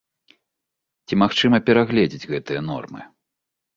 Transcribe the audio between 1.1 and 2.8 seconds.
магчыма перагледзець гэтыя